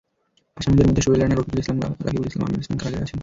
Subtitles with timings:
[0.59, 3.19] আসামিদের মধ্যে সোহেল রানা, রফিকুল ইসলাম, রাকিবুল হাসান, আমিনুল ইসলাম কারাগারে আছেন।